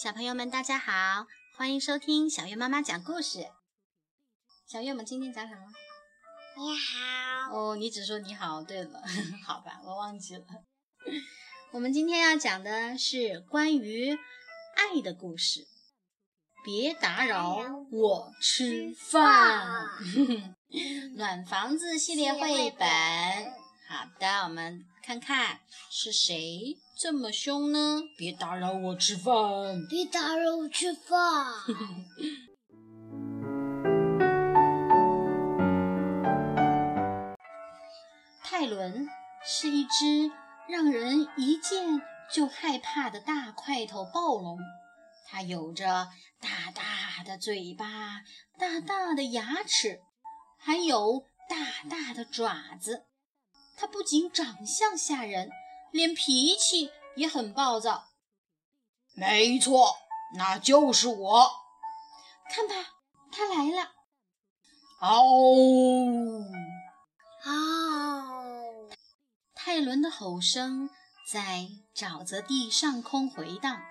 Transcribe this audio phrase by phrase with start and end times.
[0.00, 3.48] 小朋友们，大家好，欢迎收听小月妈妈讲故事。
[4.64, 5.60] 小月，我们今天讲什么？
[6.56, 7.52] 你好。
[7.52, 8.62] 哦，你只说你好。
[8.62, 9.02] 对了，
[9.44, 10.44] 好吧，我忘记了。
[11.74, 14.16] 我们今天要讲的是关于
[14.76, 15.66] 爱的故事。
[16.64, 17.58] 别打扰
[17.90, 19.88] 我吃饭。
[21.18, 22.88] 暖房子系列绘本。
[23.88, 25.58] 好的，我们看看
[25.90, 26.78] 是谁。
[27.00, 28.02] 这么凶呢？
[28.16, 29.86] 别打扰我吃饭！
[29.88, 31.46] 别打扰我吃饭！
[38.42, 39.06] 泰伦
[39.46, 40.32] 是一只
[40.68, 44.58] 让人一见就害怕的大块头暴龙，
[45.28, 46.08] 它有着
[46.40, 48.22] 大大的嘴巴、
[48.58, 50.00] 大大的牙齿，
[50.58, 51.56] 还有大
[51.88, 53.04] 大的爪子。
[53.76, 55.48] 它不仅长相吓人。
[55.92, 58.08] 连脾气也很暴躁。
[59.14, 59.96] 没错，
[60.36, 61.50] 那就是我。
[62.50, 62.74] 看吧，
[63.30, 63.92] 他来了！
[65.00, 65.22] 嗷！
[67.44, 68.88] 嗷！
[69.54, 70.88] 泰伦的吼声
[71.30, 73.82] 在沼泽地上空回荡，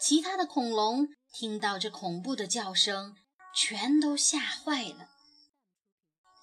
[0.00, 3.16] 其他的恐龙听到这恐怖的叫声，
[3.54, 5.08] 全都吓坏了。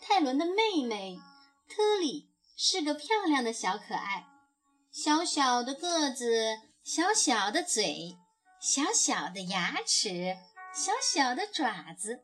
[0.02, 1.20] 泰伦的妹妹
[1.68, 4.26] 特里是个漂亮的小可爱。
[4.96, 8.18] 小小的个子，小小的嘴，
[8.62, 10.38] 小小的牙齿，
[10.74, 12.24] 小小的爪子，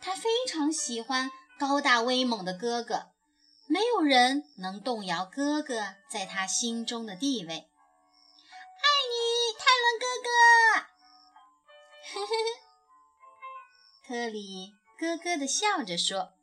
[0.00, 3.10] 他非常喜欢高大威猛的哥哥，
[3.66, 7.52] 没有人能动摇哥哥在他心中的地位。
[7.52, 9.18] 爱你，
[9.58, 10.30] 泰伦哥哥！
[12.14, 16.34] 呵呵呵，特里咯咯地笑着说：“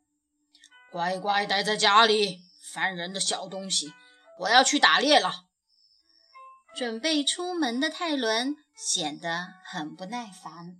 [0.92, 2.42] 乖乖待在家里，
[2.74, 3.94] 烦人的小东西！
[4.40, 5.44] 我要去打猎了。”
[6.76, 10.76] 准备出门的泰伦显得很不耐烦。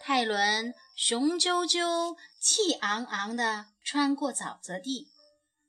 [0.00, 5.06] 泰伦雄赳赳、气昂昂地穿过沼泽地，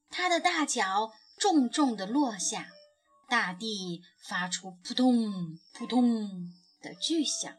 [0.10, 2.70] 他的大脚重重地落下，
[3.28, 6.52] 大地发出扑通扑通
[6.82, 7.54] 的巨响，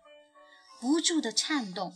[0.80, 1.94] 不住地颤动。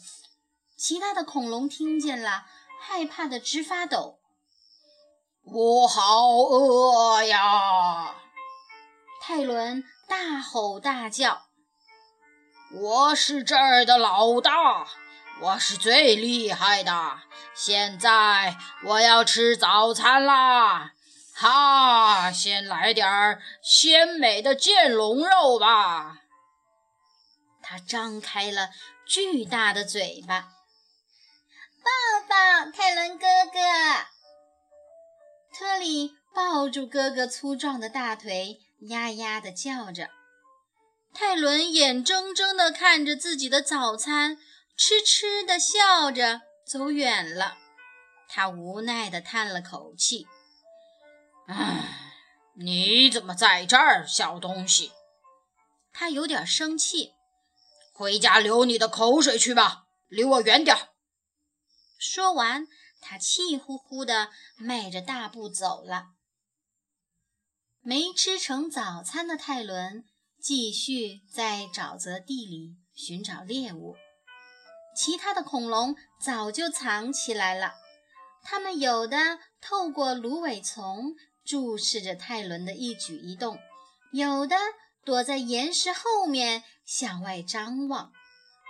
[0.77, 2.47] 其他的恐龙听见了，
[2.81, 4.21] 害怕得直发抖。
[5.43, 8.21] 我好饿呀！
[9.27, 11.47] 泰伦大吼大叫
[12.71, 14.87] ：“我是这儿的老大，
[15.41, 17.21] 我是最厉害的！
[17.55, 20.93] 现在我要吃早餐啦！
[21.35, 26.19] 哈，先来点儿鲜美的剑龙肉吧！”
[27.65, 28.69] 他张开了
[29.07, 30.49] 巨大的嘴巴，
[31.83, 33.59] 抱抱泰伦哥哥。
[35.59, 38.61] 特里抱住哥哥粗壮的大腿。
[38.89, 40.11] 呀呀地叫着，
[41.15, 44.37] 泰伦眼睁睁地看着自己的早餐，
[44.77, 47.57] 痴痴地笑着走远了。
[48.29, 50.27] 他无奈地叹了口气
[51.49, 52.13] ：“唉，
[52.57, 54.93] 你怎么在这儿，小东西？”
[55.93, 57.13] 他有点生气
[57.95, 60.89] ：“回家流你的口水去吧，离我远点儿。”
[61.99, 62.67] 说完，
[63.01, 66.09] 他气呼呼地迈着大步走了。
[67.87, 70.07] 没吃成早餐的泰伦
[70.41, 73.95] 继续在沼泽地里寻找猎物。
[74.97, 77.75] 其他的恐龙早就藏起来了，
[78.43, 81.15] 它们有的透过芦苇丛
[81.45, 83.59] 注视着泰伦的一举一动，
[84.15, 84.57] 有的
[85.05, 88.13] 躲在岩石后面向外张望。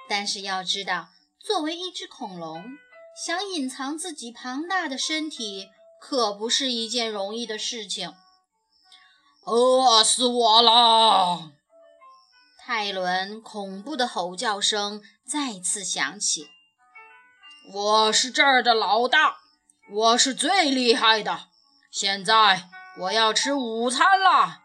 [0.09, 2.65] 但是要知道，作为一只恐龙，
[3.25, 5.69] 想隐藏自己庞大的身体，
[6.01, 8.13] 可不是一件容易的事情。
[9.47, 11.53] 饿死我了！
[12.59, 16.49] 泰伦恐怖的吼叫声再次响起。
[17.75, 19.37] 我是这儿的老大，
[19.91, 21.49] 我是最厉害的。
[21.91, 22.71] 现在
[23.01, 24.63] 我要吃午餐了，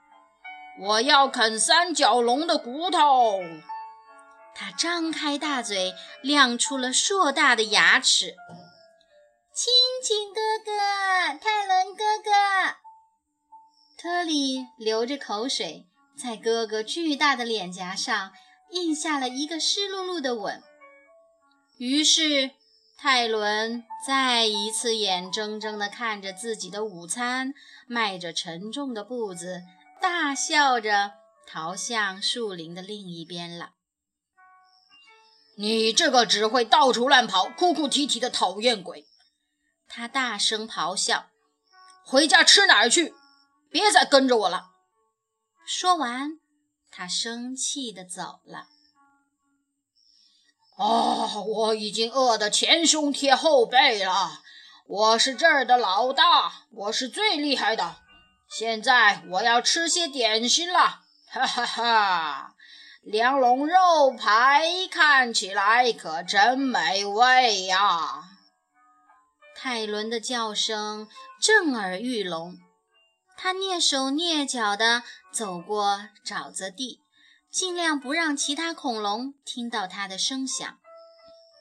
[0.79, 3.41] 我要啃三角龙的骨头。
[4.55, 8.35] 他张开大嘴，亮出了硕大的牙齿。
[9.53, 10.71] 亲亲哥哥，
[11.37, 12.28] 泰伦哥哥。
[14.01, 15.85] 特里流着口水，
[16.17, 18.31] 在哥哥巨大的脸颊上
[18.71, 20.63] 印下了一个湿漉漉的吻。
[21.77, 22.51] 于是，
[22.97, 27.53] 泰伦再一次眼睁睁地看着自己的午餐，
[27.87, 29.63] 迈着沉重的步子，
[30.01, 31.11] 大笑着
[31.45, 33.71] 逃向树林的另一边了。
[35.57, 39.05] 你这个只会到处乱跑、哭哭啼啼的讨厌鬼！
[39.89, 41.25] 他大声咆哮
[42.07, 43.13] ：“回家吃哪儿去！”
[43.71, 44.71] 别再跟着我了！
[45.65, 46.39] 说完，
[46.91, 48.67] 他生气地走了。
[50.77, 51.39] 啊！
[51.41, 54.41] 我已经饿得前胸贴后背了。
[54.87, 57.97] 我是这儿的老大，我是最厉害的。
[58.49, 61.01] 现在我要吃些点心了。
[61.27, 62.55] 哈哈哈！
[63.03, 68.23] 梁龙肉排看起来可真美味呀！
[69.55, 71.07] 泰伦的叫声
[71.41, 72.57] 震耳欲聋，
[73.41, 76.99] 他蹑手蹑脚地走过沼泽地。
[77.49, 80.77] 尽量不让其他恐龙听到他的声响，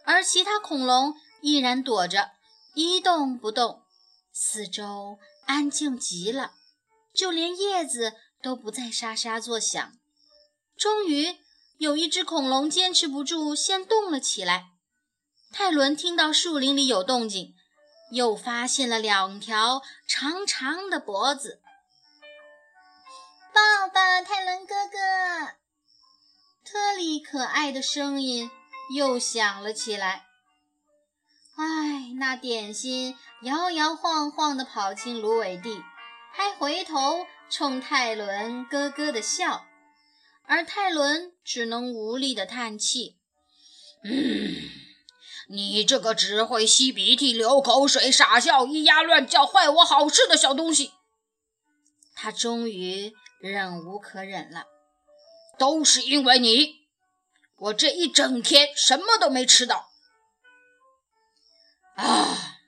[0.04, 2.32] 而其他恐龙依然躲着，
[2.75, 3.80] 一动不动，
[4.30, 6.52] 四周安静极了，
[7.14, 9.92] 就连叶子都不再沙沙作响。
[10.76, 11.36] 终于，
[11.78, 14.72] 有一只恐龙坚持不住，先动了起来。
[15.50, 17.54] 泰伦听到树林里有动静，
[18.10, 21.60] 又发现了两条长长的脖子。
[23.52, 24.99] 抱抱，泰伦哥哥！
[26.64, 28.50] 特里可爱的声音
[28.94, 30.26] 又响了起来。
[31.56, 35.82] 唉，那点心摇摇晃晃地跑进芦苇地，
[36.32, 39.64] 还回头冲泰伦咯咯地笑，
[40.44, 43.19] 而泰伦只能无力地叹气
[44.04, 44.54] ：“嗯，
[45.50, 50.93] 你这个只会吸鼻涕、流口水、傻笑、咿呀乱叫、坏我好事的小东西。”
[52.15, 54.67] 他终于忍无可忍了。
[55.59, 56.87] 都是因为你，
[57.56, 59.89] 我这一整天什么都没吃到。
[61.97, 62.59] 啊，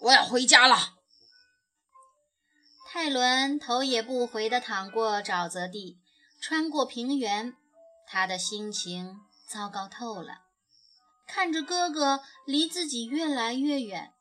[0.00, 0.94] 我要回家了。
[2.90, 5.98] 泰伦头也不回地淌过沼泽地，
[6.40, 7.54] 穿过平原，
[8.06, 10.51] 他的心情糟糕透了。
[11.34, 14.12] 看着哥哥离自己越来越远，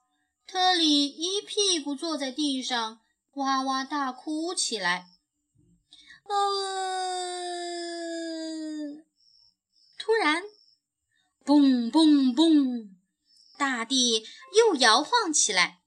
[0.48, 3.02] 特里一屁股坐在地上，
[3.34, 5.08] 哇哇大哭起来。
[9.98, 10.44] 突然，
[11.44, 12.92] 嘣嘣嘣，
[13.58, 14.26] 大地
[14.56, 15.82] 又摇晃起来。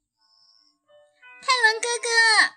[1.40, 2.54] 泰伦哥哥，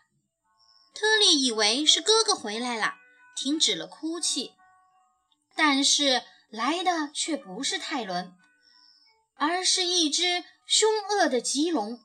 [0.93, 2.95] 特利以为是哥哥回来了，
[3.33, 4.51] 停止了哭泣。
[5.55, 8.36] 但是来的却不是泰伦，
[9.37, 11.99] 而是一只凶恶的棘龙。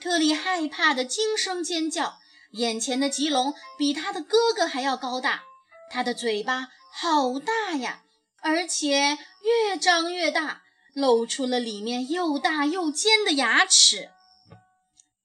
[0.00, 2.18] 特利害怕的惊声尖叫。
[2.52, 5.42] 眼前的棘龙比他的哥哥还要高大，
[5.90, 8.04] 他的嘴巴好大呀，
[8.42, 10.62] 而且越张越大，
[10.94, 14.12] 露出了里面又大又尖的牙齿。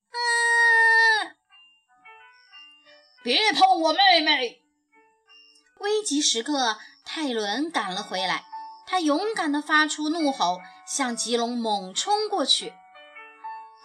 [0.09, 0.17] 啊！
[3.21, 4.63] 别碰我妹妹！
[5.81, 8.43] 危急时刻，泰伦赶了回来，
[8.89, 12.73] 他勇敢地发出怒吼，向吉龙猛冲过去。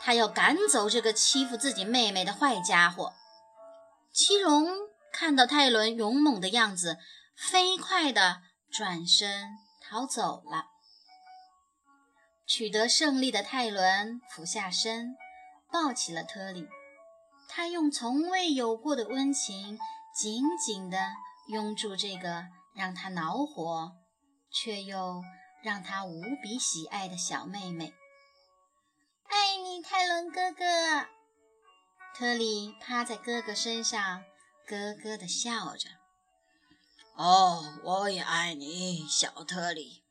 [0.00, 3.12] 他要赶走这个欺负自己妹妹的坏家伙。
[4.14, 4.66] 七龙
[5.12, 6.96] 看到泰伦勇猛的样子，
[7.36, 8.40] 飞快地
[8.72, 9.50] 转身
[9.82, 10.68] 逃走了。
[12.46, 15.16] 取得胜利的泰伦俯下身，
[15.70, 16.66] 抱起了特里。
[17.46, 19.78] 他用从未有过的温情，
[20.14, 20.96] 紧紧地
[21.48, 23.92] 拥住这个让他恼火，
[24.54, 25.24] 却又
[25.64, 27.92] 让他无比喜爱的小妹妹。
[29.26, 30.64] 爱你，泰伦哥哥。
[32.16, 34.23] 特里趴在哥哥身上，
[34.68, 35.88] 咯咯地笑着。
[37.16, 40.04] 哦，我也爱你，小特里。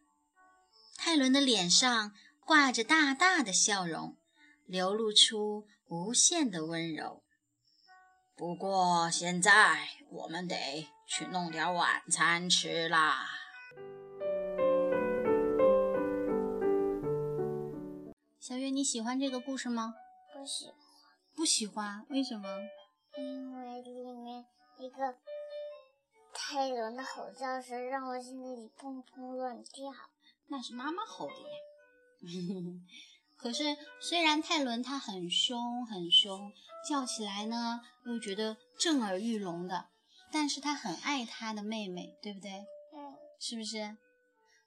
[0.97, 4.17] 泰伦的脸上挂着大大的笑容，
[4.65, 7.23] 流露出无限的温柔。
[8.35, 13.29] 不过现在我们得去弄点晚餐吃啦。
[18.53, 19.95] 小月，你喜欢这个故事吗？
[20.31, 20.75] 不喜欢。
[21.35, 22.05] 不喜欢？
[22.09, 22.47] 为什么？
[23.17, 24.45] 因为里面
[24.77, 25.15] 一个
[26.31, 29.91] 泰伦的吼叫声让我心里砰砰乱跳。
[30.49, 31.57] 那是妈妈吼的呀。
[33.35, 36.53] 可是虽然泰伦他很凶很凶，
[36.87, 39.87] 叫起来呢又觉得震耳欲聋的，
[40.31, 42.51] 但是他很爱他的妹妹，对不对？
[42.93, 43.17] 嗯。
[43.39, 43.97] 是不是？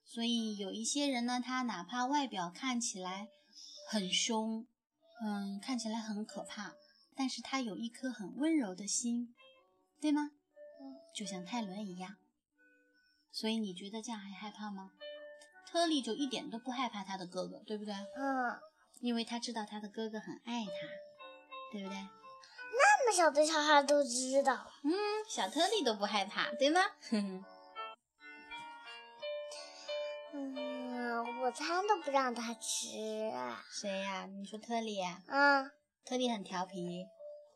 [0.05, 3.29] 所以有一些人呢，他哪怕外表看起来
[3.87, 4.67] 很凶。
[5.23, 6.75] 嗯，看起来很可怕，
[7.15, 9.35] 但是他有一颗很温柔的心，
[10.01, 10.33] 对吗？
[10.81, 12.17] 嗯，就像泰伦一样。
[13.33, 14.93] 所以你觉得这样还害怕吗？
[15.67, 17.95] 特利就一点都不害怕他的哥哥，对不对？
[18.17, 18.61] 嗯，
[19.01, 20.73] 因为他知道他的哥哥很爱他，
[21.73, 21.97] 对不对？
[21.99, 24.71] 那么小的小孩都知道。
[24.83, 24.93] 嗯，
[25.29, 26.81] 小特利都不害怕，对吗？
[27.11, 27.45] 哼
[31.25, 31.43] 哼。
[31.43, 32.89] 午餐都不让他吃，
[33.71, 34.27] 谁呀？
[34.27, 35.23] 你说特里呀？
[35.29, 35.71] 嗯，
[36.05, 37.07] 特里很调皮。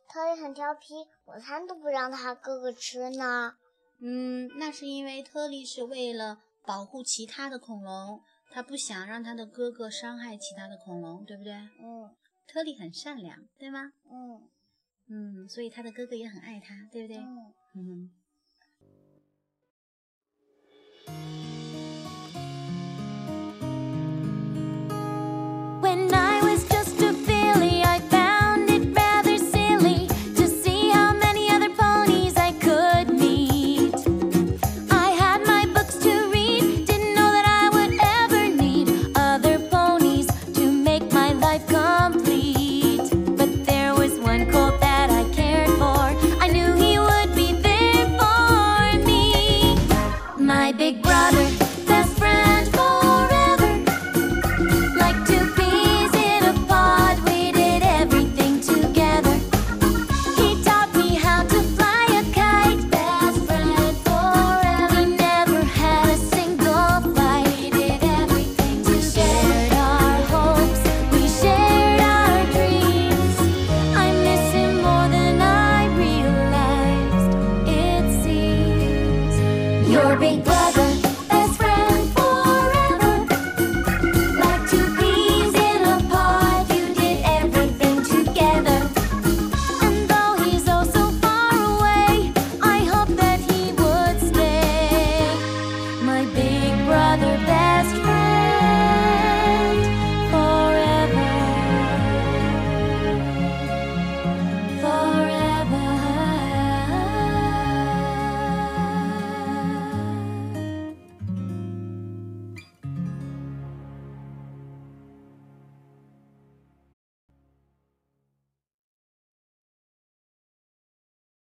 [0.08, 0.94] 特里很调皮，
[1.26, 3.54] 午餐都不让他哥哥吃呢。
[4.00, 11.52] 嗯，那是因为特利是为了保护其他的恐龙，他不想让他的哥哥伤害其他的恐龙，对不对？
[11.52, 13.92] 嗯特利很善良，对吗？
[14.10, 14.50] 嗯
[15.08, 17.18] 嗯，所以他的哥哥也很爱他，对不对？
[17.18, 18.10] 嗯。
[21.06, 21.49] 嗯。